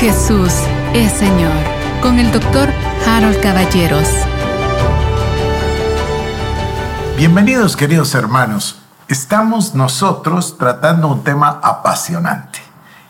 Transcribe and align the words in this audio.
Jesús 0.00 0.54
es 0.94 1.12
Señor 1.12 1.52
con 2.00 2.18
el 2.18 2.32
doctor 2.32 2.70
Harold 3.06 3.38
Caballeros. 3.42 4.08
Bienvenidos 7.18 7.76
queridos 7.76 8.14
hermanos. 8.14 8.80
Estamos 9.08 9.74
nosotros 9.74 10.56
tratando 10.56 11.08
un 11.08 11.22
tema 11.22 11.60
apasionante, 11.62 12.60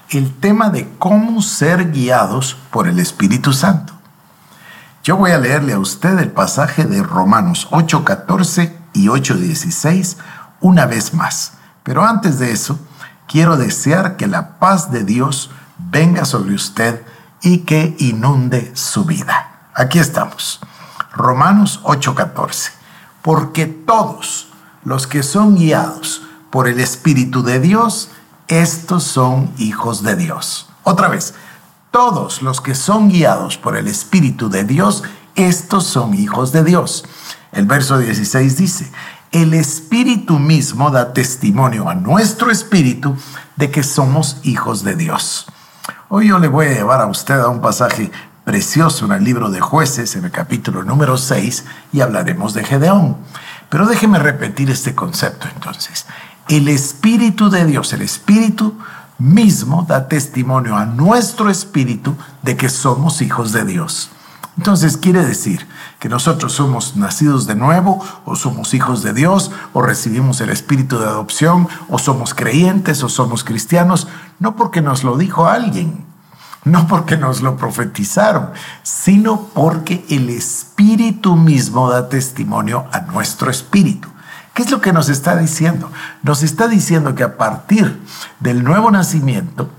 el 0.09 0.35
tema 0.41 0.71
de 0.71 0.93
cómo 0.99 1.43
ser 1.43 1.93
guiados 1.93 2.57
por 2.73 2.89
el 2.89 2.99
Espíritu 2.99 3.53
Santo. 3.53 3.93
Yo 5.05 5.17
voy 5.17 5.31
a 5.31 5.39
leerle 5.39 5.75
a 5.75 5.79
usted 5.79 6.19
el 6.19 6.33
pasaje 6.33 6.87
de 6.87 7.05
Romanos 7.05 7.69
8:14 7.71 8.77
y 8.95 9.07
8:16 9.07 10.17
una 10.61 10.87
vez 10.87 11.15
más. 11.15 11.53
Pero 11.85 12.05
antes 12.05 12.41
de 12.41 12.51
eso, 12.51 12.81
quiero 13.29 13.57
desear 13.57 14.17
que 14.17 14.27
la 14.27 14.59
paz 14.59 14.91
de 14.91 15.05
Dios 15.05 15.51
venga 15.91 16.25
sobre 16.25 16.55
usted 16.55 17.03
y 17.43 17.59
que 17.59 17.97
inunde 17.99 18.73
su 18.75 19.05
vida. 19.05 19.69
Aquí 19.75 19.99
estamos. 19.99 20.61
Romanos 21.13 21.81
8:14. 21.85 22.73
Porque 23.23 23.67
todos 23.67 24.49
los 24.85 25.07
que 25.07 25.23
son 25.23 25.57
guiados 25.57 26.23
por 26.51 26.69
el 26.69 26.81
Espíritu 26.81 27.43
de 27.43 27.61
Dios, 27.61 28.11
estos 28.49 29.05
son 29.05 29.53
hijos 29.59 30.03
de 30.03 30.17
Dios. 30.17 30.69
Otra 30.83 31.09
vez, 31.09 31.35
todos 31.91 32.43
los 32.43 32.61
que 32.61 32.75
son 32.75 33.09
guiados 33.09 33.57
por 33.59 33.77
el 33.77 33.87
Espíritu 33.89 34.49
de 34.49 34.65
Dios, 34.65 35.03
estos 35.35 35.85
son 35.85 36.15
hijos 36.15 36.53
de 36.53 36.65
Dios. 36.65 37.05
El 37.53 37.67
verso 37.67 37.99
16 37.99 38.57
dice, 38.57 38.91
el 39.33 39.55
Espíritu 39.55 40.39
mismo 40.39 40.91
da 40.91 41.13
testimonio 41.13 41.89
a 41.89 41.95
nuestro 41.95 42.51
espíritu 42.51 43.17
de 43.57 43.71
que 43.71 43.83
somos 43.83 44.39
hijos 44.43 44.83
de 44.83 44.97
Dios. 44.97 45.47
Hoy 46.13 46.27
yo 46.27 46.41
le 46.41 46.49
voy 46.49 46.67
a 46.67 46.75
llevar 46.75 47.01
a 47.01 47.07
usted 47.07 47.39
a 47.39 47.47
un 47.47 47.61
pasaje 47.61 48.11
precioso 48.43 49.05
en 49.05 49.13
el 49.13 49.23
libro 49.23 49.49
de 49.49 49.61
jueces, 49.61 50.17
en 50.17 50.25
el 50.25 50.33
capítulo 50.33 50.83
número 50.83 51.17
6, 51.17 51.65
y 51.93 52.01
hablaremos 52.01 52.53
de 52.53 52.65
Gedeón. 52.65 53.17
Pero 53.69 53.87
déjeme 53.87 54.19
repetir 54.19 54.71
este 54.71 54.97
concepto 54.97 55.47
entonces. 55.55 56.07
El 56.49 56.67
Espíritu 56.67 57.49
de 57.49 57.65
Dios, 57.65 57.93
el 57.93 58.03
Espíritu 58.03 58.77
mismo 59.19 59.87
da 59.89 60.09
testimonio 60.09 60.77
a 60.77 60.85
nuestro 60.85 61.49
espíritu 61.49 62.17
de 62.43 62.57
que 62.57 62.71
somos 62.71 63.23
hijos 63.23 63.53
de 63.53 63.65
Dios. 63.65 64.11
Entonces 64.57 64.97
quiere 64.97 65.25
decir 65.25 65.69
que 66.01 66.09
nosotros 66.09 66.53
somos 66.55 66.97
nacidos 66.97 67.47
de 67.47 67.55
nuevo 67.55 68.05
o 68.25 68.35
somos 68.35 68.75
hijos 68.75 69.05
de 69.05 69.13
Dios 69.13 69.53
o 69.73 69.81
recibimos 69.81 70.41
el 70.41 70.51
espíritu 70.51 70.99
de 70.99 71.07
adopción 71.07 71.69
o 71.89 72.01
somos 72.01 72.35
creyentes 72.35 73.05
o 73.05 73.09
somos 73.09 73.45
cristianos, 73.45 74.09
no 74.41 74.57
porque 74.57 74.83
nos 74.83 75.05
lo 75.05 75.17
dijo 75.17 75.47
alguien, 75.47 76.05
no 76.65 76.87
porque 76.89 77.17
nos 77.17 77.41
lo 77.41 77.57
profetizaron, 77.57 78.51
sino 78.83 79.47
porque 79.55 80.05
el 80.11 80.29
espíritu 80.29 81.37
mismo 81.37 81.89
da 81.89 82.09
testimonio 82.09 82.87
a 82.93 83.01
nuestro 83.03 83.51
espíritu. 83.51 84.09
¿Qué 84.55 84.63
es 84.63 84.71
lo 84.71 84.81
que 84.81 84.93
nos 84.93 85.09
está 85.09 85.37
diciendo? 85.37 85.91
Nos 86.23 86.43
está 86.43 86.67
diciendo 86.67 87.15
que 87.15 87.23
a 87.23 87.37
partir 87.37 88.01
del 88.41 88.65
nuevo 88.65 88.91
nacimiento 88.91 89.71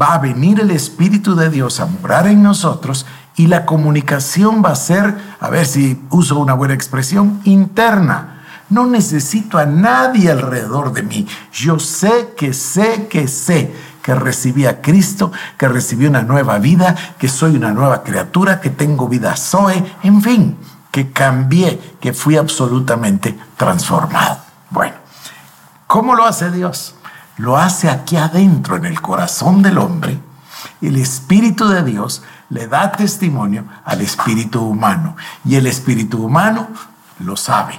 va 0.00 0.14
a 0.14 0.18
venir 0.18 0.60
el 0.60 0.70
Espíritu 0.70 1.34
de 1.34 1.50
Dios 1.50 1.80
a 1.80 1.86
morar 1.86 2.26
en 2.26 2.42
nosotros 2.42 3.06
y 3.36 3.46
la 3.46 3.64
comunicación 3.64 4.62
va 4.64 4.70
a 4.70 4.76
ser, 4.76 5.16
a 5.40 5.48
ver 5.48 5.66
si 5.66 6.04
uso 6.10 6.38
una 6.38 6.54
buena 6.54 6.74
expresión, 6.74 7.40
interna. 7.44 8.42
No 8.68 8.86
necesito 8.86 9.56
a 9.56 9.64
nadie 9.64 10.30
alrededor 10.30 10.92
de 10.92 11.02
mí. 11.02 11.26
Yo 11.52 11.78
sé 11.78 12.34
que 12.36 12.52
sé 12.52 13.06
que 13.08 13.28
sé 13.28 13.74
que 14.08 14.14
recibí 14.14 14.64
a 14.64 14.80
Cristo, 14.80 15.32
que 15.58 15.68
recibí 15.68 16.06
una 16.06 16.22
nueva 16.22 16.58
vida, 16.58 16.96
que 17.18 17.28
soy 17.28 17.56
una 17.56 17.72
nueva 17.72 18.02
criatura, 18.02 18.58
que 18.58 18.70
tengo 18.70 19.06
vida 19.06 19.36
Zoe, 19.36 19.84
en 20.02 20.22
fin, 20.22 20.56
que 20.90 21.12
cambié, 21.12 21.98
que 22.00 22.14
fui 22.14 22.38
absolutamente 22.38 23.38
transformado. 23.58 24.38
Bueno, 24.70 24.94
¿cómo 25.86 26.14
lo 26.14 26.24
hace 26.24 26.50
Dios? 26.50 26.94
Lo 27.36 27.58
hace 27.58 27.90
aquí 27.90 28.16
adentro, 28.16 28.76
en 28.76 28.86
el 28.86 28.98
corazón 29.02 29.60
del 29.60 29.76
hombre. 29.76 30.18
El 30.80 30.96
Espíritu 30.96 31.68
de 31.68 31.82
Dios 31.82 32.22
le 32.48 32.66
da 32.66 32.90
testimonio 32.90 33.66
al 33.84 34.00
espíritu 34.00 34.62
humano 34.62 35.16
y 35.44 35.56
el 35.56 35.66
espíritu 35.66 36.24
humano 36.24 36.68
lo 37.18 37.36
sabe. 37.36 37.78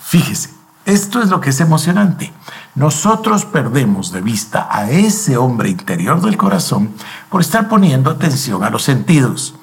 Fíjese, 0.00 0.54
esto 0.86 1.22
es 1.22 1.28
lo 1.28 1.40
que 1.40 1.50
es 1.50 1.60
emocionante. 1.60 2.32
Nosotros 2.74 3.44
perdemos 3.44 4.12
de 4.12 4.20
vista 4.20 4.68
a 4.70 4.90
ese 4.90 5.36
hombre 5.36 5.68
interior 5.68 6.20
del 6.20 6.36
corazón 6.36 6.94
por 7.28 7.40
estar 7.40 7.68
poniendo 7.68 8.10
atención 8.10 8.64
a 8.64 8.70
los 8.70 8.84
sentidos. 8.84 9.54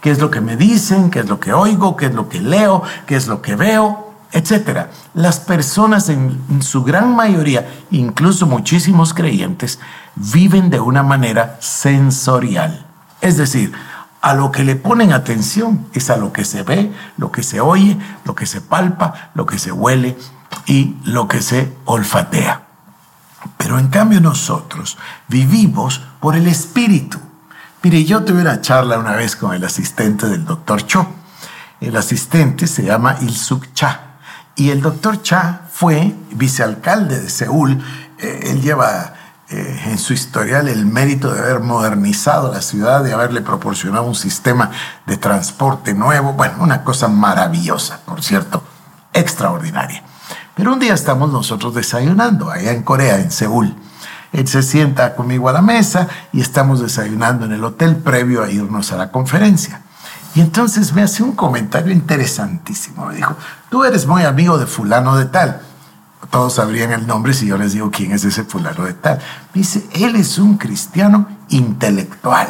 ¿Qué 0.00 0.10
es 0.10 0.20
lo 0.20 0.30
que 0.30 0.40
me 0.40 0.56
dicen? 0.56 1.10
¿Qué 1.10 1.20
es 1.20 1.28
lo 1.28 1.40
que 1.40 1.52
oigo? 1.52 1.96
¿Qué 1.96 2.06
es 2.06 2.14
lo 2.14 2.28
que 2.28 2.40
leo? 2.40 2.82
¿Qué 3.06 3.16
es 3.16 3.26
lo 3.26 3.40
que 3.40 3.56
veo? 3.56 4.12
Etcétera. 4.32 4.90
Las 5.14 5.40
personas 5.40 6.08
en, 6.08 6.40
en 6.50 6.62
su 6.62 6.84
gran 6.84 7.16
mayoría, 7.16 7.66
incluso 7.90 8.46
muchísimos 8.46 9.14
creyentes, 9.14 9.78
viven 10.14 10.70
de 10.70 10.80
una 10.80 11.02
manera 11.02 11.56
sensorial. 11.60 12.86
Es 13.20 13.38
decir, 13.38 13.72
a 14.20 14.34
lo 14.34 14.52
que 14.52 14.64
le 14.64 14.76
ponen 14.76 15.12
atención 15.12 15.86
es 15.92 16.10
a 16.10 16.16
lo 16.16 16.32
que 16.32 16.44
se 16.44 16.62
ve, 16.62 16.92
lo 17.16 17.32
que 17.32 17.42
se 17.42 17.60
oye, 17.60 17.96
lo 18.24 18.34
que 18.34 18.44
se 18.46 18.60
palpa, 18.60 19.30
lo 19.34 19.46
que 19.46 19.58
se 19.58 19.72
huele 19.72 20.16
y 20.66 20.96
lo 21.04 21.28
que 21.28 21.42
se 21.42 21.76
olfatea. 21.84 22.62
Pero 23.56 23.78
en 23.78 23.88
cambio 23.88 24.20
nosotros 24.20 24.96
vivimos 25.28 26.00
por 26.20 26.36
el 26.36 26.46
espíritu. 26.46 27.18
Mire, 27.82 28.04
yo 28.04 28.24
tuve 28.24 28.40
una 28.40 28.60
charla 28.60 28.98
una 28.98 29.12
vez 29.12 29.36
con 29.36 29.54
el 29.54 29.64
asistente 29.64 30.26
del 30.26 30.44
doctor 30.44 30.84
Cho. 30.86 31.06
El 31.80 31.96
asistente 31.96 32.66
se 32.66 32.84
llama 32.84 33.16
Ilsuk 33.20 33.72
Cha. 33.72 34.00
Y 34.56 34.70
el 34.70 34.80
doctor 34.80 35.22
Cha 35.22 35.62
fue 35.70 36.14
vicealcalde 36.32 37.20
de 37.20 37.30
Seúl. 37.30 37.80
Eh, 38.18 38.40
él 38.50 38.62
lleva 38.62 39.14
eh, 39.48 39.82
en 39.84 39.98
su 39.98 40.12
historial 40.12 40.66
el 40.66 40.86
mérito 40.86 41.32
de 41.32 41.38
haber 41.38 41.60
modernizado 41.60 42.52
la 42.52 42.62
ciudad, 42.62 43.04
de 43.04 43.12
haberle 43.12 43.42
proporcionado 43.42 44.04
un 44.04 44.14
sistema 44.14 44.70
de 45.06 45.18
transporte 45.18 45.94
nuevo. 45.94 46.32
Bueno, 46.32 46.56
una 46.60 46.82
cosa 46.82 47.06
maravillosa, 47.06 48.00
por 48.04 48.24
cierto, 48.24 48.64
extraordinaria. 49.12 50.02
Pero 50.56 50.72
un 50.72 50.80
día 50.80 50.94
estamos 50.94 51.30
nosotros 51.30 51.72
desayunando 51.72 52.50
allá 52.50 52.72
en 52.72 52.82
Corea, 52.82 53.20
en 53.20 53.30
Seúl. 53.30 53.76
Él 54.32 54.48
se 54.48 54.64
sienta 54.64 55.14
conmigo 55.14 55.48
a 55.48 55.52
la 55.52 55.62
mesa 55.62 56.08
y 56.32 56.40
estamos 56.40 56.80
desayunando 56.80 57.44
en 57.44 57.52
el 57.52 57.62
hotel 57.62 57.94
previo 57.94 58.42
a 58.42 58.50
irnos 58.50 58.90
a 58.90 58.96
la 58.96 59.12
conferencia. 59.12 59.82
Y 60.34 60.40
entonces 60.40 60.92
me 60.92 61.02
hace 61.02 61.22
un 61.22 61.32
comentario 61.32 61.92
interesantísimo. 61.92 63.06
Me 63.06 63.14
dijo, 63.14 63.36
tú 63.70 63.84
eres 63.84 64.04
muy 64.08 64.24
amigo 64.24 64.58
de 64.58 64.66
fulano 64.66 65.16
de 65.16 65.26
tal 65.26 65.60
todos 66.30 66.54
sabrían 66.54 66.92
el 66.92 67.06
nombre 67.06 67.34
si 67.34 67.46
yo 67.46 67.56
les 67.56 67.72
digo 67.72 67.90
quién 67.90 68.12
es 68.12 68.24
ese 68.24 68.44
fulano 68.44 68.84
de 68.84 68.94
tal. 68.94 69.18
Me 69.54 69.60
dice, 69.60 69.86
él 69.92 70.16
es 70.16 70.38
un 70.38 70.56
cristiano 70.56 71.28
intelectual. 71.48 72.48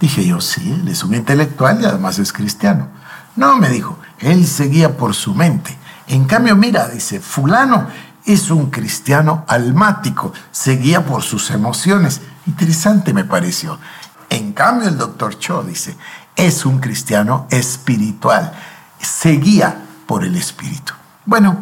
Dije 0.00 0.26
yo, 0.26 0.40
sí, 0.40 0.72
él 0.72 0.88
es 0.88 1.02
un 1.04 1.14
intelectual 1.14 1.80
y 1.80 1.84
además 1.84 2.18
es 2.18 2.32
cristiano. 2.32 2.88
No, 3.36 3.56
me 3.56 3.68
dijo, 3.68 3.98
él 4.18 4.46
seguía 4.46 4.96
por 4.96 5.14
su 5.14 5.34
mente. 5.34 5.76
En 6.08 6.24
cambio, 6.24 6.56
mira, 6.56 6.88
dice, 6.88 7.20
fulano 7.20 7.86
es 8.24 8.50
un 8.50 8.70
cristiano 8.70 9.44
almático, 9.48 10.32
seguía 10.50 11.04
por 11.04 11.22
sus 11.22 11.50
emociones. 11.50 12.20
Interesante 12.46 13.12
me 13.12 13.24
pareció. 13.24 13.78
En 14.30 14.52
cambio, 14.52 14.88
el 14.88 14.98
doctor 14.98 15.38
Cho 15.38 15.62
dice, 15.62 15.96
es 16.36 16.66
un 16.66 16.78
cristiano 16.78 17.46
espiritual, 17.50 18.52
seguía 18.98 19.82
por 20.06 20.24
el 20.24 20.36
espíritu. 20.36 20.92
Bueno, 21.24 21.58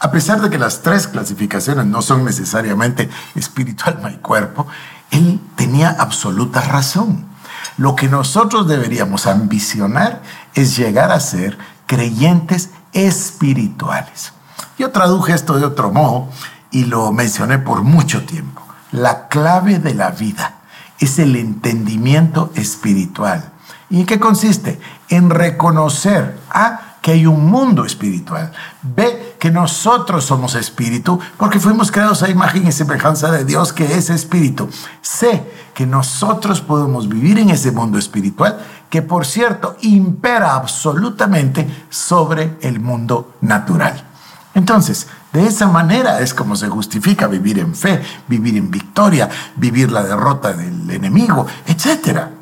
a 0.00 0.10
pesar 0.10 0.40
de 0.40 0.50
que 0.50 0.58
las 0.58 0.82
tres 0.82 1.06
clasificaciones 1.06 1.86
no 1.86 2.02
son 2.02 2.24
necesariamente 2.24 3.08
espiritual, 3.34 3.96
alma 3.96 4.12
y 4.12 4.16
cuerpo, 4.16 4.66
él 5.10 5.40
tenía 5.56 5.90
absoluta 5.90 6.60
razón. 6.60 7.26
Lo 7.76 7.94
que 7.94 8.08
nosotros 8.08 8.66
deberíamos 8.66 9.26
ambicionar 9.26 10.22
es 10.54 10.76
llegar 10.76 11.12
a 11.12 11.20
ser 11.20 11.56
creyentes 11.92 12.70
espirituales. 12.94 14.32
Yo 14.78 14.92
traduje 14.92 15.34
esto 15.34 15.58
de 15.58 15.66
otro 15.66 15.92
modo 15.92 16.26
y 16.70 16.86
lo 16.86 17.12
mencioné 17.12 17.58
por 17.58 17.82
mucho 17.82 18.24
tiempo. 18.24 18.62
La 18.92 19.28
clave 19.28 19.78
de 19.78 19.92
la 19.92 20.10
vida 20.10 20.54
es 20.98 21.18
el 21.18 21.36
entendimiento 21.36 22.50
espiritual. 22.54 23.52
¿Y 23.90 24.00
en 24.00 24.06
qué 24.06 24.18
consiste? 24.18 24.80
En 25.10 25.28
reconocer 25.28 26.40
a 26.50 26.91
que 27.02 27.10
hay 27.10 27.26
un 27.26 27.44
mundo 27.44 27.84
espiritual. 27.84 28.52
Ve 28.82 29.34
que 29.38 29.50
nosotros 29.50 30.24
somos 30.24 30.54
espíritu 30.54 31.18
porque 31.36 31.58
fuimos 31.58 31.90
creados 31.90 32.22
a 32.22 32.30
imagen 32.30 32.66
y 32.66 32.72
semejanza 32.72 33.30
de 33.32 33.44
Dios 33.44 33.72
que 33.72 33.96
es 33.96 34.08
espíritu. 34.08 34.70
Sé 35.02 35.44
que 35.74 35.84
nosotros 35.84 36.60
podemos 36.60 37.08
vivir 37.08 37.38
en 37.38 37.50
ese 37.50 37.72
mundo 37.72 37.98
espiritual 37.98 38.64
que 38.88 39.02
por 39.02 39.26
cierto 39.26 39.76
impera 39.80 40.54
absolutamente 40.54 41.68
sobre 41.90 42.56
el 42.60 42.78
mundo 42.78 43.34
natural. 43.40 44.04
Entonces, 44.54 45.08
de 45.32 45.46
esa 45.46 45.66
manera 45.66 46.20
es 46.20 46.34
como 46.34 46.56
se 46.56 46.68
justifica 46.68 47.26
vivir 47.26 47.58
en 47.58 47.74
fe, 47.74 48.00
vivir 48.28 48.56
en 48.56 48.70
victoria, 48.70 49.28
vivir 49.56 49.90
la 49.90 50.04
derrota 50.04 50.52
del 50.52 50.90
enemigo, 50.90 51.46
etc. 51.66 52.41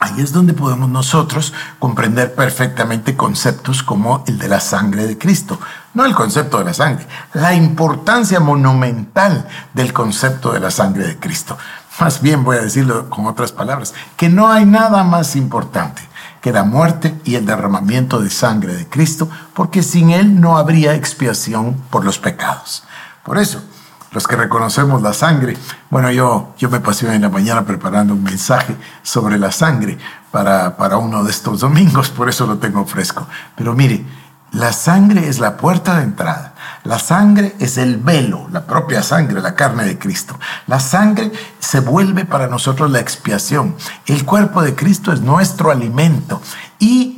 Ahí 0.00 0.20
es 0.20 0.32
donde 0.32 0.52
podemos 0.52 0.88
nosotros 0.88 1.52
comprender 1.80 2.34
perfectamente 2.34 3.16
conceptos 3.16 3.82
como 3.82 4.22
el 4.28 4.38
de 4.38 4.46
la 4.46 4.60
sangre 4.60 5.06
de 5.06 5.18
Cristo. 5.18 5.58
No 5.92 6.04
el 6.04 6.14
concepto 6.14 6.58
de 6.58 6.64
la 6.64 6.74
sangre, 6.74 7.06
la 7.34 7.52
importancia 7.54 8.38
monumental 8.38 9.48
del 9.74 9.92
concepto 9.92 10.52
de 10.52 10.60
la 10.60 10.70
sangre 10.70 11.04
de 11.04 11.18
Cristo. 11.18 11.58
Más 11.98 12.22
bien 12.22 12.44
voy 12.44 12.58
a 12.58 12.62
decirlo 12.62 13.10
con 13.10 13.26
otras 13.26 13.50
palabras, 13.50 13.92
que 14.16 14.28
no 14.28 14.48
hay 14.48 14.64
nada 14.64 15.02
más 15.02 15.34
importante 15.34 16.02
que 16.40 16.52
la 16.52 16.62
muerte 16.62 17.20
y 17.24 17.34
el 17.34 17.44
derramamiento 17.44 18.20
de 18.20 18.30
sangre 18.30 18.74
de 18.74 18.86
Cristo, 18.86 19.28
porque 19.52 19.82
sin 19.82 20.10
Él 20.10 20.40
no 20.40 20.56
habría 20.56 20.94
expiación 20.94 21.74
por 21.90 22.04
los 22.04 22.20
pecados. 22.20 22.84
Por 23.24 23.38
eso, 23.38 23.64
los 24.12 24.26
que 24.26 24.36
reconocemos 24.36 25.02
la 25.02 25.12
sangre. 25.12 25.56
Bueno, 25.90 26.10
yo, 26.10 26.54
yo 26.58 26.70
me 26.70 26.80
pasé 26.80 27.12
en 27.14 27.22
la 27.22 27.28
mañana 27.28 27.64
preparando 27.64 28.14
un 28.14 28.22
mensaje 28.22 28.76
sobre 29.02 29.38
la 29.38 29.52
sangre 29.52 29.98
para, 30.30 30.76
para 30.76 30.96
uno 30.96 31.24
de 31.24 31.30
estos 31.30 31.60
domingos, 31.60 32.10
por 32.10 32.28
eso 32.28 32.46
lo 32.46 32.58
tengo 32.58 32.84
fresco. 32.86 33.26
Pero 33.56 33.74
mire, 33.74 34.04
la 34.52 34.72
sangre 34.72 35.28
es 35.28 35.40
la 35.40 35.56
puerta 35.58 35.98
de 35.98 36.04
entrada. 36.04 36.54
La 36.84 36.98
sangre 36.98 37.54
es 37.58 37.76
el 37.76 37.98
velo, 37.98 38.48
la 38.50 38.64
propia 38.64 39.02
sangre, 39.02 39.42
la 39.42 39.54
carne 39.54 39.84
de 39.84 39.98
Cristo. 39.98 40.38
La 40.66 40.80
sangre 40.80 41.30
se 41.58 41.80
vuelve 41.80 42.24
para 42.24 42.46
nosotros 42.46 42.90
la 42.90 43.00
expiación. 43.00 43.76
El 44.06 44.24
cuerpo 44.24 44.62
de 44.62 44.74
Cristo 44.74 45.12
es 45.12 45.20
nuestro 45.20 45.70
alimento. 45.70 46.40
Y 46.78 47.17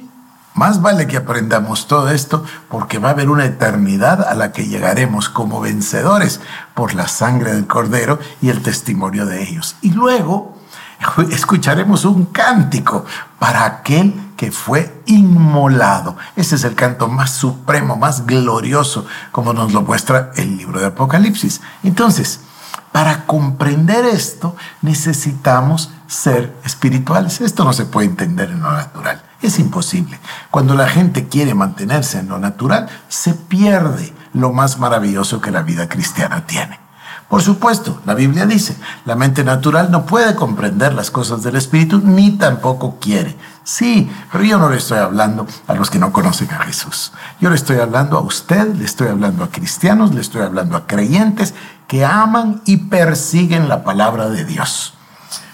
más 0.61 0.83
vale 0.83 1.07
que 1.07 1.17
aprendamos 1.17 1.87
todo 1.87 2.11
esto 2.11 2.45
porque 2.69 2.99
va 2.99 3.09
a 3.09 3.13
haber 3.13 3.31
una 3.31 3.47
eternidad 3.47 4.23
a 4.23 4.35
la 4.35 4.53
que 4.53 4.67
llegaremos 4.67 5.31
como 5.31 5.59
vencedores 5.59 6.43
por 6.75 6.93
la 6.93 7.09
sangre 7.09 7.55
del 7.55 7.67
cordero 7.67 8.19
y 8.43 8.51
el 8.51 8.61
testimonio 8.61 9.25
de 9.25 9.43
ellos. 9.43 9.77
Y 9.81 9.93
luego 9.93 10.59
escucharemos 11.31 12.05
un 12.05 12.27
cántico 12.27 13.07
para 13.39 13.65
aquel 13.65 14.35
que 14.37 14.53
fue 14.53 15.03
inmolado. 15.07 16.19
Ese 16.37 16.57
es 16.57 16.65
el 16.65 16.75
canto 16.75 17.09
más 17.09 17.31
supremo, 17.31 17.97
más 17.97 18.27
glorioso, 18.27 19.07
como 19.33 19.55
nos 19.55 19.73
lo 19.73 19.81
muestra 19.81 20.31
el 20.37 20.59
libro 20.59 20.79
de 20.79 20.89
Apocalipsis. 20.89 21.63
Entonces, 21.83 22.41
para 22.93 23.25
comprender 23.25 24.05
esto 24.05 24.57
necesitamos 24.83 25.91
ser 26.07 26.55
espirituales. 26.67 27.41
Esto 27.41 27.65
no 27.65 27.73
se 27.73 27.87
puede 27.87 28.09
entender 28.09 28.51
en 28.51 28.61
lo 28.61 28.71
natural. 28.71 29.23
Es 29.43 29.59
imposible. 29.59 30.19
Cuando 30.51 30.75
la 30.75 30.89
gente 30.89 31.29
quiere 31.29 31.55
mantenerse 31.55 32.19
en 32.19 32.29
lo 32.29 32.39
natural, 32.39 32.89
se 33.09 33.35
pierde 33.35 34.13
lo 34.35 34.53
más 34.53 34.79
maravilloso 34.79 35.41
que 35.41 35.51
la 35.51 35.63
vida 35.63 35.89
cristiana 35.89 36.47
tiene. 36.47 36.79
Por 37.31 37.43
supuesto, 37.43 38.03
la 38.07 38.15
Biblia 38.15 38.45
dice, 38.45 38.77
la 39.05 39.15
mente 39.15 39.45
natural 39.45 39.93
no 39.93 40.05
puede 40.05 40.35
comprender 40.35 40.93
las 40.95 41.13
cosas 41.13 41.45
del 41.45 41.55
Espíritu 41.55 42.03
ni 42.05 42.33
tampoco 42.33 42.99
quiere. 43.01 43.37
Sí, 43.63 44.11
pero 44.33 44.43
yo 44.43 44.59
no 44.59 44.69
le 44.69 44.79
estoy 44.79 44.99
hablando 44.99 45.47
a 45.69 45.75
los 45.75 45.91
que 45.91 46.01
no 46.01 46.13
conocen 46.13 46.51
a 46.51 46.59
Jesús. 46.65 47.13
Yo 47.41 47.49
le 47.49 47.55
estoy 47.55 47.79
hablando 47.79 48.19
a 48.19 48.21
usted, 48.21 48.75
le 48.75 48.85
estoy 48.85 49.07
hablando 49.09 49.45
a 49.45 49.51
cristianos, 49.51 50.13
le 50.13 50.21
estoy 50.21 50.43
hablando 50.43 50.77
a 50.77 50.89
creyentes 50.89 51.55
que 51.87 52.05
aman 52.05 52.63
y 52.65 52.79
persiguen 52.79 53.69
la 53.69 53.85
palabra 53.85 54.29
de 54.29 54.45
Dios. 54.45 54.95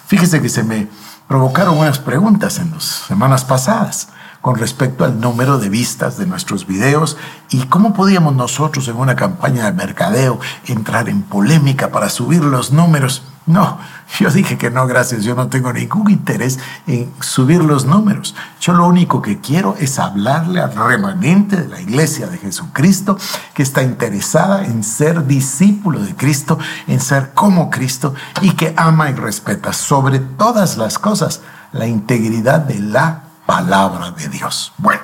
Fíjese 0.06 0.40
que 0.40 0.48
se 0.48 0.62
me 0.62 0.88
provocaron 1.28 1.78
unas 1.78 1.99
preguntas 1.99 2.58
en 2.58 2.70
las 2.73 2.84
semanas 2.84 3.44
pasadas 3.44 4.08
con 4.40 4.56
respecto 4.56 5.05
al 5.05 5.20
número 5.20 5.58
de 5.58 5.69
vistas 5.69 6.19
de 6.19 6.26
nuestros 6.26 6.67
videos 6.67 7.17
y 7.50 7.64
cómo 7.67 7.94
podíamos 7.94 8.34
nosotros 8.34 8.87
en 8.88 8.96
una 8.96 9.17
campaña 9.17 9.64
de 9.64 9.73
mercadeo 9.73 10.38
entrar 10.67 11.08
en 11.08 11.23
polémica 11.23 11.90
para 11.90 12.11
subir 12.11 12.44
los 12.44 12.70
números. 12.70 13.25
No, 13.46 13.78
yo 14.19 14.28
dije 14.31 14.58
que 14.58 14.70
no, 14.70 14.88
gracias, 14.88 15.22
yo 15.22 15.37
no 15.37 15.46
tengo 15.46 15.72
ningún 15.72 16.10
interés 16.10 16.58
en 16.88 17.12
subir 17.20 17.62
los 17.62 17.84
números. 17.84 18.34
Yo 18.60 18.72
lo 18.72 18.88
único 18.88 19.22
que 19.22 19.40
quiero 19.40 19.76
es 19.78 20.00
hablarle 20.00 20.60
al 20.60 20.75
remanente 20.75 21.56
de 21.56 21.69
la 21.69 21.81
iglesia 21.81 22.26
de 22.26 22.38
Jesucristo 22.38 23.16
que 23.54 23.62
está 23.62 23.84
interesada 23.84 24.64
en 24.64 24.82
ser 24.82 25.28
discípulo 25.28 26.00
de 26.00 26.16
Cristo, 26.16 26.58
en 26.88 27.00
ser 27.00 27.34
como 27.34 27.70
Cristo 27.70 28.14
y 28.40 28.50
que 28.50 28.75
ama 28.76 29.10
y 29.10 29.14
respeta 29.14 29.72
sobre 29.72 30.19
todas 30.19 30.76
las 30.76 30.99
cosas 30.99 31.40
la 31.70 31.87
integridad 31.87 32.60
de 32.60 32.81
la 32.81 33.22
palabra 33.46 34.10
de 34.10 34.28
Dios. 34.28 34.72
Bueno, 34.76 35.02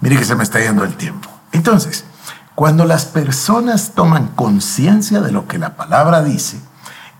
mire 0.00 0.16
que 0.16 0.24
se 0.24 0.34
me 0.34 0.44
está 0.44 0.58
yendo 0.58 0.84
el 0.84 0.96
tiempo. 0.96 1.28
Entonces, 1.52 2.06
cuando 2.54 2.86
las 2.86 3.04
personas 3.04 3.92
toman 3.94 4.28
conciencia 4.28 5.20
de 5.20 5.32
lo 5.32 5.46
que 5.46 5.58
la 5.58 5.76
palabra 5.76 6.22
dice, 6.22 6.60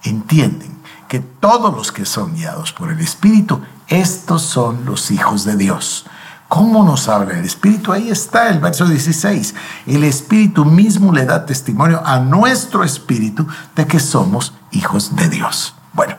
entienden 0.03 0.79
que 1.09 1.21
todos 1.21 1.75
los 1.75 1.91
que 1.93 2.05
son 2.05 2.35
guiados 2.35 2.73
por 2.73 2.91
el 2.91 3.01
Espíritu, 3.01 3.61
estos 3.89 4.43
son 4.43 4.85
los 4.85 5.11
hijos 5.11 5.45
de 5.45 5.57
Dios. 5.57 6.07
¿Cómo 6.49 6.83
nos 6.83 7.09
habla 7.09 7.39
el 7.39 7.45
Espíritu? 7.45 7.93
Ahí 7.93 8.11
está 8.11 8.49
el 8.49 8.59
verso 8.59 8.87
16. 8.87 9.55
El 9.87 10.05
Espíritu 10.05 10.65
mismo 10.65 11.13
le 11.13 11.27
da 11.27 11.45
testimonio 11.45 12.03
a 12.05 12.21
nuestro 12.21 12.85
Espíritu 12.85 13.47
de 13.77 13.87
que 13.87 14.01
somos 14.01 14.55
hijos 14.71 15.15
de 15.15 15.29
Dios. 15.29 15.75
Bueno, 15.93 16.17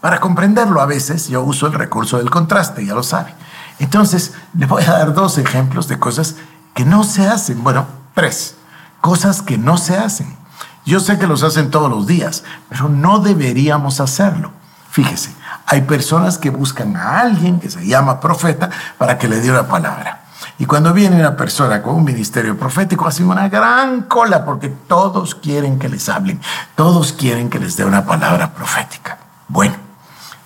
para 0.00 0.20
comprenderlo 0.20 0.80
a 0.80 0.86
veces 0.86 1.28
yo 1.28 1.42
uso 1.42 1.68
el 1.68 1.72
recurso 1.72 2.18
del 2.18 2.30
contraste, 2.30 2.84
ya 2.84 2.94
lo 2.94 3.02
sabe. 3.02 3.34
Entonces, 3.78 4.34
le 4.54 4.66
voy 4.66 4.82
a 4.82 4.92
dar 4.92 5.14
dos 5.14 5.38
ejemplos 5.38 5.88
de 5.88 5.98
cosas 5.98 6.36
que 6.74 6.84
no 6.84 7.04
se 7.04 7.26
hacen. 7.26 7.62
Bueno, 7.62 7.86
tres. 8.14 8.56
Cosas 9.00 9.42
que 9.42 9.56
no 9.56 9.78
se 9.78 9.96
hacen. 9.96 10.36
Yo 10.84 11.00
sé 11.00 11.18
que 11.18 11.26
los 11.26 11.42
hacen 11.42 11.70
todos 11.70 11.90
los 11.90 12.06
días, 12.06 12.44
pero 12.68 12.88
no 12.88 13.20
deberíamos 13.20 14.00
hacerlo. 14.00 14.52
Fíjese, 14.90 15.34
hay 15.66 15.82
personas 15.82 16.38
que 16.38 16.50
buscan 16.50 16.96
a 16.96 17.20
alguien 17.20 17.58
que 17.58 17.70
se 17.70 17.86
llama 17.86 18.20
profeta 18.20 18.70
para 18.98 19.18
que 19.18 19.28
le 19.28 19.40
dé 19.40 19.50
una 19.50 19.66
palabra. 19.66 20.24
Y 20.58 20.66
cuando 20.66 20.92
viene 20.92 21.18
una 21.18 21.36
persona 21.36 21.82
con 21.82 21.96
un 21.96 22.04
ministerio 22.04 22.56
profético, 22.56 23.08
hacen 23.08 23.28
una 23.28 23.48
gran 23.48 24.02
cola 24.02 24.44
porque 24.44 24.68
todos 24.68 25.34
quieren 25.34 25.78
que 25.78 25.88
les 25.88 26.08
hablen, 26.08 26.40
todos 26.76 27.12
quieren 27.12 27.50
que 27.50 27.58
les 27.58 27.76
dé 27.76 27.84
una 27.84 28.04
palabra 28.04 28.52
profética. 28.52 29.18
Bueno, 29.48 29.74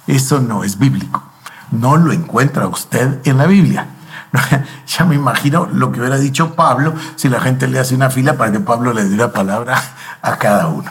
eso 0.06 0.40
no 0.40 0.64
es 0.64 0.78
bíblico. 0.78 1.22
No 1.70 1.96
lo 1.96 2.12
encuentra 2.12 2.66
usted 2.66 3.20
en 3.24 3.36
la 3.36 3.46
Biblia. 3.46 3.86
ya 4.86 5.04
me 5.04 5.14
imagino 5.14 5.66
lo 5.72 5.92
que 5.92 6.00
hubiera 6.00 6.18
dicho 6.18 6.54
Pablo 6.54 6.94
si 7.16 7.28
la 7.28 7.40
gente 7.40 7.66
le 7.68 7.78
hace 7.78 7.94
una 7.94 8.10
fila 8.10 8.36
para 8.36 8.52
que 8.52 8.60
Pablo 8.60 8.92
le 8.92 9.08
diera 9.08 9.32
palabra 9.32 9.82
a 10.22 10.36
cada 10.36 10.68
uno. 10.68 10.90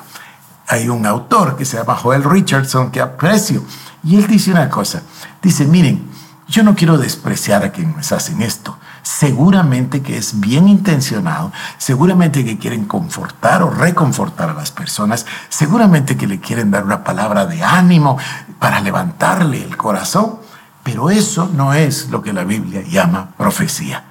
Hay 0.67 0.89
un 0.89 1.05
autor 1.05 1.55
que 1.55 1.65
se 1.65 1.77
llama 1.77 1.95
Joel 1.95 2.23
Richardson 2.23 2.91
que 2.91 2.99
aprecio 3.01 3.63
y 4.03 4.17
él 4.17 4.27
dice 4.27 4.51
una 4.51 4.69
cosa. 4.69 5.01
Dice, 5.41 5.65
miren, 5.65 6.09
yo 6.47 6.63
no 6.63 6.75
quiero 6.75 6.97
despreciar 6.97 7.63
a 7.63 7.71
quienes 7.71 8.11
hacen 8.11 8.41
esto. 8.41 8.77
Seguramente 9.03 10.01
que 10.01 10.17
es 10.17 10.39
bien 10.39 10.67
intencionado, 10.67 11.51
seguramente 11.77 12.45
que 12.45 12.57
quieren 12.57 12.85
confortar 12.85 13.63
o 13.63 13.69
reconfortar 13.69 14.49
a 14.49 14.53
las 14.53 14.71
personas, 14.71 15.25
seguramente 15.49 16.17
que 16.17 16.27
le 16.27 16.39
quieren 16.39 16.71
dar 16.71 16.83
una 16.83 17.03
palabra 17.03 17.45
de 17.45 17.63
ánimo 17.63 18.17
para 18.59 18.79
levantarle 18.79 19.63
el 19.63 19.75
corazón, 19.77 20.39
pero 20.87 21.09
eso 21.09 21.49
no 21.53 21.73
es 21.73 22.07
lo 22.11 22.21
que 22.21 22.31
la 22.31 22.45
Biblia 22.45 22.81
llama 22.81 23.31
profecía. 23.35 24.05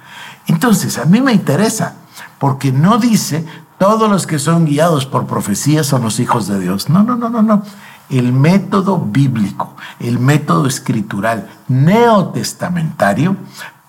Entonces, 0.45 0.99
a 0.99 1.05
mí 1.05 1.21
me 1.21 1.33
interesa, 1.33 1.95
porque 2.37 2.71
no 2.71 2.99
dice 2.99 3.43
todos 3.79 4.07
los 4.07 4.27
que 4.27 4.37
son 4.37 4.65
guiados 4.65 5.07
por 5.07 5.25
profecía 5.25 5.83
son 5.83 6.03
los 6.03 6.19
hijos 6.19 6.47
de 6.47 6.59
Dios. 6.59 6.87
No, 6.87 7.01
no, 7.01 7.15
no, 7.15 7.29
no, 7.29 7.41
no. 7.41 7.63
El 8.11 8.31
método 8.31 8.99
bíblico, 8.99 9.75
el 9.99 10.19
método 10.19 10.67
escritural 10.67 11.49
neotestamentario, 11.67 13.35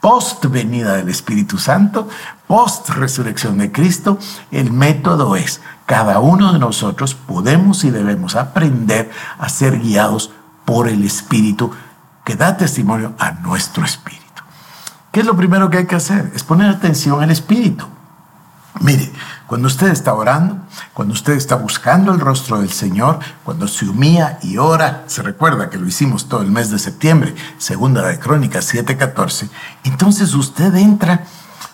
post 0.01 0.47
venida 0.47 0.95
del 0.95 1.11
Espíritu 1.11 1.59
Santo, 1.59 2.09
post 2.47 2.89
resurrección 2.89 3.59
de 3.59 3.71
Cristo, 3.71 4.17
el 4.51 4.73
método 4.73 5.37
es, 5.37 5.61
cada 5.85 6.21
uno 6.21 6.55
de 6.55 6.59
nosotros 6.59 7.15
podemos 7.15 7.85
y 7.85 7.91
debemos 7.91 8.35
aprender 8.35 9.11
a 9.39 9.51
ser 9.51 9.79
guiados 9.79 10.31
por 10.65 10.89
el 10.89 11.05
Espíritu 11.05 11.71
que 12.29 12.37
da 12.37 12.59
testimonio 12.59 13.15
a 13.19 13.31
nuestro 13.41 13.87
espíritu. 13.87 14.43
¿Qué 15.11 15.21
es 15.21 15.27
lo 15.27 15.35
primero 15.35 15.71
que 15.71 15.79
hay 15.79 15.87
que 15.87 15.97
hacer? 15.97 16.31
Es 16.35 16.45
poner 16.45 16.69
atención 16.69 17.23
al 17.23 17.31
espíritu. 17.31 17.87
Mire, 18.81 19.11
cuando 19.47 19.67
usted 19.67 19.89
está 19.89 20.13
orando, 20.13 20.59
cuando 20.93 21.15
usted 21.15 21.33
está 21.33 21.57
buscando 21.57 22.13
el 22.13 22.21
rostro 22.21 22.61
del 22.61 22.69
Señor, 22.69 23.19
cuando 23.45 23.67
se 23.67 23.89
humilla 23.89 24.39
y 24.43 24.59
ora, 24.59 25.05
se 25.07 25.23
recuerda 25.23 25.71
que 25.71 25.79
lo 25.79 25.87
hicimos 25.87 26.29
todo 26.29 26.43
el 26.43 26.51
mes 26.51 26.71
de 26.71 26.79
septiembre, 26.79 27.35
segunda 27.57 28.07
de 28.07 28.19
Crónicas 28.19 28.75
7:14, 28.75 29.49
entonces 29.85 30.35
usted 30.35 30.75
entra, 30.75 31.25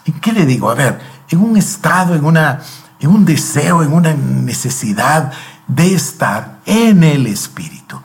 ¿en 0.05 0.21
qué 0.21 0.31
le 0.31 0.47
digo? 0.47 0.71
A 0.71 0.77
ver, 0.77 1.01
en 1.31 1.41
un 1.41 1.57
estado, 1.57 2.15
en, 2.15 2.25
una, 2.25 2.61
en 3.01 3.11
un 3.11 3.25
deseo, 3.25 3.83
en 3.83 3.93
una 3.93 4.15
necesidad 4.15 5.33
de 5.67 5.97
estar 5.97 6.61
en 6.65 7.03
el 7.03 7.27
Espíritu 7.27 8.01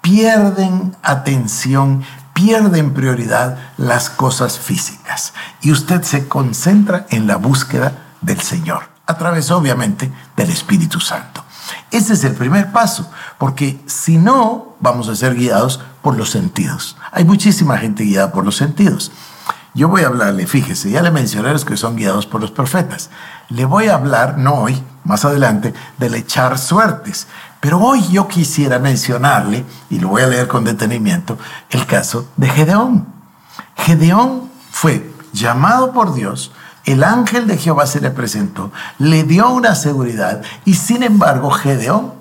pierden 0.00 0.96
atención, 1.02 2.04
pierden 2.32 2.94
prioridad 2.94 3.58
las 3.76 4.10
cosas 4.10 4.58
físicas. 4.58 5.32
Y 5.60 5.72
usted 5.72 6.02
se 6.02 6.28
concentra 6.28 7.06
en 7.10 7.26
la 7.26 7.36
búsqueda 7.36 7.92
del 8.20 8.40
Señor, 8.40 8.84
a 9.06 9.18
través 9.18 9.50
obviamente 9.50 10.12
del 10.36 10.50
Espíritu 10.50 11.00
Santo. 11.00 11.44
Ese 11.90 12.14
es 12.14 12.24
el 12.24 12.34
primer 12.34 12.72
paso, 12.72 13.10
porque 13.38 13.80
si 13.86 14.18
no, 14.18 14.76
vamos 14.80 15.08
a 15.08 15.16
ser 15.16 15.34
guiados 15.34 15.80
por 16.02 16.16
los 16.16 16.30
sentidos. 16.30 16.96
Hay 17.12 17.24
muchísima 17.24 17.78
gente 17.78 18.04
guiada 18.04 18.32
por 18.32 18.44
los 18.44 18.56
sentidos. 18.56 19.10
Yo 19.74 19.88
voy 19.88 20.02
a 20.02 20.08
hablarle, 20.08 20.46
fíjese, 20.46 20.90
ya 20.90 21.02
le 21.02 21.10
mencioné 21.10 21.52
los 21.52 21.64
que 21.64 21.76
son 21.76 21.96
guiados 21.96 22.26
por 22.26 22.40
los 22.40 22.50
profetas. 22.50 23.10
Le 23.48 23.64
voy 23.64 23.88
a 23.88 23.94
hablar, 23.94 24.38
no 24.38 24.54
hoy, 24.54 24.82
más 25.04 25.24
adelante, 25.24 25.72
del 25.98 26.14
echar 26.14 26.58
suertes. 26.58 27.26
Pero 27.60 27.78
hoy 27.80 28.06
yo 28.08 28.28
quisiera 28.28 28.78
mencionarle, 28.78 29.64
y 29.90 29.98
lo 29.98 30.08
voy 30.08 30.22
a 30.22 30.28
leer 30.28 30.46
con 30.46 30.64
detenimiento, 30.64 31.38
el 31.70 31.86
caso 31.86 32.28
de 32.36 32.48
Gedeón. 32.48 33.06
Gedeón 33.76 34.50
fue 34.70 35.10
llamado 35.32 35.92
por 35.92 36.14
Dios, 36.14 36.52
el 36.84 37.04
ángel 37.04 37.46
de 37.46 37.58
Jehová 37.58 37.86
se 37.86 38.00
le 38.00 38.10
presentó, 38.10 38.72
le 38.98 39.24
dio 39.24 39.50
una 39.50 39.74
seguridad, 39.74 40.42
y 40.64 40.74
sin 40.74 41.02
embargo 41.02 41.50
Gedeón, 41.50 42.14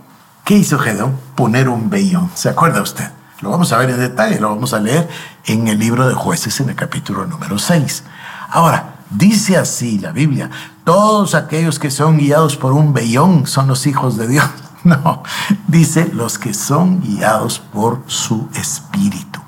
¿qué 0.44 0.56
hizo 0.56 0.80
Gedeón? 0.80 1.18
Poner 1.36 1.70
un 1.70 1.90
vellón. 1.90 2.32
¿Se 2.34 2.50
acuerda 2.50 2.82
usted? 2.82 3.10
Lo 3.42 3.52
vamos 3.52 3.72
a 3.72 3.78
ver 3.78 3.92
en 3.92 4.00
detalle, 4.00 4.40
lo 4.40 4.50
vamos 4.50 4.74
a 4.74 4.80
leer 4.80 5.08
en 5.46 5.68
el 5.68 5.78
libro 5.78 6.08
de 6.08 6.16
jueces 6.16 6.60
en 6.60 6.70
el 6.70 6.76
capítulo 6.76 7.28
número 7.28 7.60
6. 7.60 8.04
Ahora, 8.50 8.96
dice 9.12 9.56
así 9.56 10.00
la 10.00 10.12
Biblia, 10.12 10.50
todos 10.84 11.36
aquellos 11.36 11.78
que 11.78 11.92
son 11.92 12.18
guiados 12.18 12.58
por 12.58 12.74
un 12.74 12.94
vellón 12.94 13.46
son 13.46 13.68
los 13.68 13.86
hijos 13.86 14.18
de 14.18 14.28
Dios. 14.28 14.50
No, 15.04 15.22
dice 15.68 16.10
los 16.14 16.40
que 16.40 16.54
son 16.54 17.02
guiados 17.02 17.60
por 17.60 18.04
su 18.08 18.48
espíritu. 18.56 19.42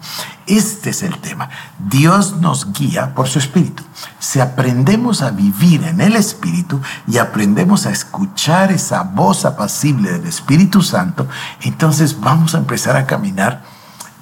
Este 0.48 0.90
es 0.90 1.04
el 1.04 1.18
tema. 1.20 1.50
Dios 1.78 2.38
nos 2.38 2.74
guía 2.74 3.14
por 3.16 3.28
su 3.28 3.40
espíritu. 3.40 3.84
Si 4.20 4.40
aprendemos 4.40 5.22
a 5.22 5.32
vivir 5.32 5.84
en 5.84 6.02
el 6.02 6.16
espíritu 6.16 6.82
y 7.08 7.20
aprendemos 7.20 7.86
a 7.86 7.92
escuchar 7.92 8.72
esa 8.72 9.04
voz 9.04 9.46
apacible 9.46 10.12
del 10.12 10.26
Espíritu 10.26 10.82
Santo, 10.82 11.28
entonces 11.62 12.20
vamos 12.20 12.56
a 12.56 12.58
empezar 12.58 12.98
a 12.98 13.06
caminar 13.06 13.62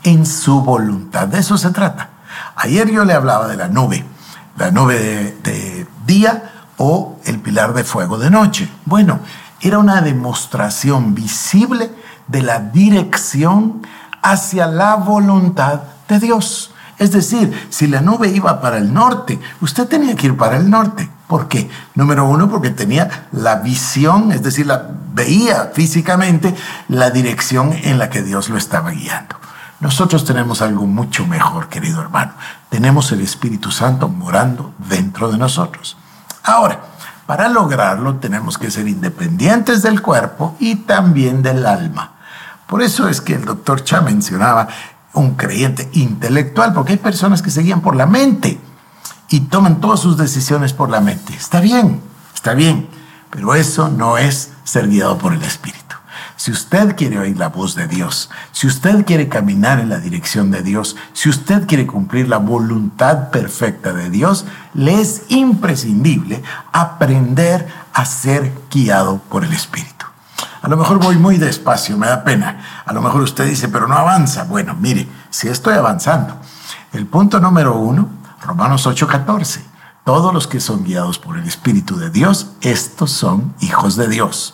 en 0.04 0.26
su 0.26 0.62
voluntad. 0.62 1.30
De 1.30 1.40
eso 1.40 1.58
se 1.58 1.72
trata. 1.72 2.10
Ayer 2.58 2.92
yo 2.92 3.06
le 3.06 3.14
hablaba 3.14 3.48
de 3.48 3.56
la 3.56 3.70
nube, 3.70 4.06
la 4.58 4.70
nube 4.70 5.38
de, 5.44 5.88
día 6.06 6.68
o 6.78 7.20
el 7.26 7.40
pilar 7.40 7.74
de 7.74 7.84
fuego 7.84 8.18
de 8.18 8.30
noche. 8.30 8.70
Bueno, 8.86 9.20
era 9.62 9.80
una 9.80 10.02
demostración 10.02 11.16
visible 11.16 11.92
de 12.28 12.42
la 12.42 12.60
dirección 12.60 13.82
hacia 14.22 14.68
la 14.68 14.96
voluntad 14.96 15.82
de 16.08 16.20
Dios. 16.20 16.72
Es 16.98 17.12
decir, 17.12 17.68
si 17.70 17.88
la 17.88 18.02
nube 18.02 18.30
iba 18.30 18.60
para 18.60 18.78
el 18.78 18.94
norte, 18.94 19.40
usted 19.62 19.88
tenía 19.88 20.16
que 20.16 20.28
ir 20.28 20.38
para 20.38 20.58
el 20.58 20.70
norte. 20.70 21.10
¿Por 21.28 21.48
qué? 21.48 21.70
Número 21.94 22.26
uno, 22.26 22.50
porque 22.50 22.70
tenía 22.70 23.28
la 23.32 23.56
visión, 23.56 24.32
es 24.32 24.42
decir, 24.42 24.66
la, 24.66 24.90
veía 25.14 25.72
físicamente 25.74 26.56
la 26.88 27.10
dirección 27.12 27.74
en 27.74 28.00
la 28.00 28.10
que 28.10 28.24
Dios 28.24 28.50
lo 28.50 28.58
estaba 28.58 28.92
guiando. 28.92 29.36
Nosotros 29.80 30.26
tenemos 30.26 30.62
algo 30.64 30.88
mucho 30.88 31.28
mejor, 31.28 31.70
querido 31.70 32.02
hermano. 32.02 32.34
Tenemos 32.70 33.12
el 33.12 33.22
Espíritu 33.22 33.70
Santo 33.72 34.08
morando 34.08 34.74
dentro 34.78 35.32
de 35.32 35.38
nosotros. 35.38 35.98
Ahora, 36.44 36.80
para 37.28 37.50
lograrlo 37.50 38.16
tenemos 38.16 38.58
que 38.58 38.72
ser 38.72 38.88
independientes 38.88 39.84
del 39.84 40.02
cuerpo 40.02 40.56
y 40.60 40.78
también 40.78 41.44
del 41.44 41.66
alma. 41.66 42.14
Por 42.66 42.82
eso 42.82 43.08
es 43.08 43.22
que 43.22 43.36
el 43.36 43.46
doctor 43.46 43.84
Cha 43.84 44.02
mencionaba 44.02 44.68
un 45.14 45.36
creyente 45.36 45.90
intelectual, 45.94 46.74
porque 46.74 46.94
hay 46.94 46.98
personas 46.98 47.42
que 47.42 47.52
se 47.52 47.62
guían 47.62 47.82
por 47.82 47.96
la 47.96 48.06
mente 48.06 48.60
y 49.30 49.42
toman 49.42 49.82
todas 49.82 50.00
sus 50.00 50.18
decisiones 50.18 50.74
por 50.74 50.90
la 50.90 51.02
mente. 51.02 51.34
Está 51.34 51.60
bien, 51.60 52.02
está 52.34 52.54
bien, 52.54 52.88
pero 53.30 53.56
eso 53.56 53.90
no 53.90 54.18
es 54.18 54.52
ser 54.64 54.88
guiado 54.88 55.18
por 55.18 55.34
el 55.34 55.44
Espíritu. 55.44 55.87
Si 56.38 56.52
usted 56.52 56.96
quiere 56.96 57.18
oír 57.18 57.36
la 57.36 57.50
voz 57.50 57.74
de 57.74 57.88
Dios, 57.88 58.30
si 58.52 58.68
usted 58.68 59.06
quiere 59.06 59.28
caminar 59.28 59.80
en 59.80 59.90
la 59.90 59.98
dirección 59.98 60.52
de 60.52 60.62
Dios, 60.62 60.96
si 61.12 61.30
usted 61.30 61.66
quiere 61.66 61.88
cumplir 61.88 62.30
la 62.30 62.38
voluntad 62.38 63.32
perfecta 63.32 63.92
de 63.92 64.12
Dios, 64.12 64.46
le 64.76 65.02
es 65.02 65.24
imprescindible 65.30 66.44
aprender 66.72 67.68
a 67.92 68.06
ser 68.06 68.54
guiado 68.72 69.18
por 69.30 69.44
el 69.44 69.52
Espíritu. 69.52 70.06
A 70.62 70.70
lo 70.70 70.78
mejor 70.78 71.00
voy 71.00 71.18
muy 71.18 71.38
despacio, 71.38 71.98
me 71.98 72.06
da 72.06 72.24
pena. 72.24 72.84
A 72.86 72.94
lo 72.94 73.02
mejor 73.02 73.24
usted 73.24 73.48
dice, 73.48 73.68
pero 73.68 73.88
no 73.88 73.96
avanza. 73.96 74.44
Bueno, 74.44 74.76
mire, 74.80 75.08
si 75.32 75.48
estoy 75.48 75.74
avanzando. 75.74 76.38
El 76.94 77.08
punto 77.08 77.40
número 77.40 77.76
uno, 77.78 78.10
Romanos 78.44 78.86
8:14. 78.86 79.62
Todos 80.04 80.34
los 80.34 80.46
que 80.46 80.60
son 80.60 80.84
guiados 80.84 81.18
por 81.18 81.38
el 81.38 81.48
Espíritu 81.48 81.98
de 81.98 82.12
Dios, 82.12 82.52
estos 82.62 83.12
son 83.12 83.56
hijos 83.60 83.96
de 83.96 84.08
Dios. 84.08 84.54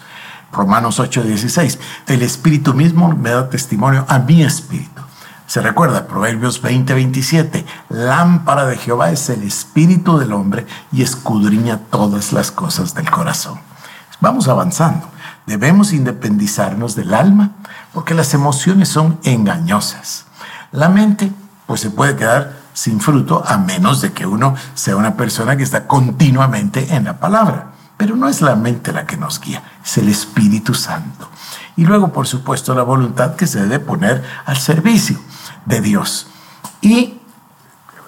Romanos 0.54 1.00
8:16. 1.00 1.80
El 2.08 2.22
Espíritu 2.22 2.74
mismo 2.74 3.10
me 3.10 3.32
da 3.32 3.50
testimonio 3.50 4.06
a 4.08 4.20
mi 4.20 4.44
espíritu. 4.44 5.02
Se 5.48 5.62
recuerda, 5.62 6.08
Proverbios 6.08 6.62
20:27. 6.62 7.66
Lámpara 7.90 8.66
de 8.66 8.78
Jehová 8.78 9.12
es 9.12 9.30
el 9.30 9.44
espíritu 9.44 10.18
del 10.18 10.34
hombre 10.34 10.66
y 10.92 11.02
escudriña 11.02 11.80
todas 11.92 12.32
las 12.34 12.52
cosas 12.52 12.94
del 12.94 13.10
corazón. 13.10 13.60
Vamos 14.22 14.48
avanzando. 14.48 15.08
Debemos 15.46 15.92
independizarnos 15.92 16.96
del 16.96 17.14
alma 17.14 17.52
porque 17.94 18.14
las 18.14 18.34
emociones 18.34 18.90
son 18.90 19.20
engañosas. 19.24 20.26
La 20.72 20.88
mente, 20.88 21.32
pues 21.68 21.82
se 21.82 21.90
puede 21.90 22.16
quedar 22.16 22.54
sin 22.74 23.00
fruto 23.02 23.44
a 23.46 23.58
menos 23.58 24.02
de 24.02 24.14
que 24.14 24.26
uno 24.26 24.56
sea 24.74 24.96
una 24.96 25.16
persona 25.16 25.58
que 25.58 25.64
está 25.64 25.86
continuamente 25.88 26.96
en 26.96 27.04
la 27.04 27.20
palabra. 27.20 27.73
Pero 28.04 28.18
no 28.18 28.28
es 28.28 28.42
la 28.42 28.58
mente 28.58 28.92
la 28.92 29.06
que 29.06 29.16
nos 29.16 29.40
guía, 29.40 29.64
es 29.82 29.98
el 29.98 30.10
Espíritu 30.10 30.74
Santo. 30.74 31.30
Y 31.78 31.86
luego, 31.86 32.12
por 32.12 32.28
supuesto, 32.28 32.76
la 32.76 32.84
voluntad 32.84 33.38
que 33.38 33.48
se 33.48 33.62
debe 33.62 33.80
poner 33.80 34.22
al 34.46 34.58
servicio 34.58 35.18
de 35.66 35.80
Dios. 35.80 36.28
Y, 36.82 37.14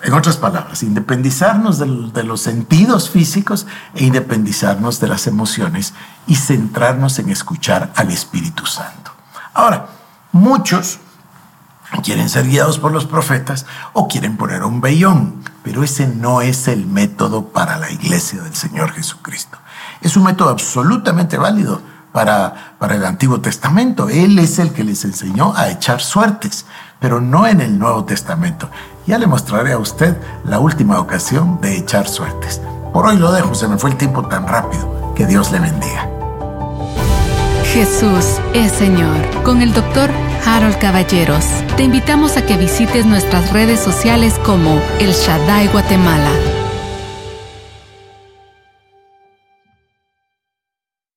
en 0.03 0.13
otras 0.13 0.35
palabras, 0.35 0.83
independizarnos 0.83 1.79
de, 1.79 1.85
de 2.11 2.23
los 2.25 2.41
sentidos 2.41 3.09
físicos 3.09 3.67
e 3.93 4.03
independizarnos 4.03 4.99
de 4.99 5.07
las 5.07 5.27
emociones 5.27 5.93
y 6.27 6.35
centrarnos 6.35 7.17
en 7.19 7.29
escuchar 7.29 7.93
al 7.95 8.11
Espíritu 8.11 8.65
Santo. 8.65 9.11
Ahora, 9.53 9.87
muchos 10.33 10.99
quieren 12.03 12.27
ser 12.27 12.49
guiados 12.49 12.79
por 12.79 12.91
los 12.91 13.05
profetas 13.05 13.65
o 13.93 14.09
quieren 14.09 14.35
poner 14.35 14.65
un 14.65 14.81
vellón, 14.81 15.41
pero 15.63 15.85
ese 15.85 16.05
no 16.05 16.41
es 16.41 16.67
el 16.67 16.85
método 16.85 17.47
para 17.47 17.77
la 17.77 17.89
iglesia 17.89 18.41
del 18.41 18.55
Señor 18.55 18.91
Jesucristo. 18.91 19.57
Es 20.01 20.17
un 20.17 20.23
método 20.23 20.49
absolutamente 20.49 21.37
válido 21.37 21.81
para, 22.11 22.75
para 22.79 22.95
el 22.95 23.05
Antiguo 23.05 23.41
Testamento. 23.41 24.09
Él 24.09 24.39
es 24.39 24.59
el 24.59 24.71
que 24.71 24.83
les 24.83 25.03
enseñó 25.03 25.53
a 25.55 25.69
echar 25.69 26.01
suertes, 26.01 26.65
pero 26.99 27.19
no 27.19 27.45
en 27.45 27.61
el 27.61 27.77
Nuevo 27.77 28.05
Testamento. 28.05 28.69
Ya 29.05 29.17
le 29.17 29.27
mostraré 29.27 29.73
a 29.73 29.77
usted 29.77 30.15
la 30.45 30.59
última 30.59 30.99
ocasión 30.99 31.59
de 31.61 31.77
echar 31.77 32.07
suertes. 32.07 32.61
Por 32.93 33.05
hoy 33.05 33.17
lo 33.17 33.31
dejo, 33.31 33.53
se 33.53 33.67
me 33.67 33.77
fue 33.77 33.89
el 33.89 33.97
tiempo 33.97 34.23
tan 34.27 34.47
rápido. 34.47 35.13
Que 35.13 35.25
Dios 35.25 35.51
le 35.51 35.59
bendiga. 35.59 36.09
Jesús 37.73 38.39
es 38.53 38.71
Señor. 38.71 39.17
Con 39.43 39.61
el 39.61 39.73
doctor 39.73 40.09
Harold 40.45 40.77
Caballeros. 40.77 41.45
Te 41.75 41.83
invitamos 41.83 42.37
a 42.37 42.45
que 42.45 42.55
visites 42.55 43.05
nuestras 43.05 43.51
redes 43.51 43.81
sociales 43.81 44.39
como 44.45 44.79
El 44.99 45.11
Shaddai 45.11 45.67
Guatemala 45.67 46.31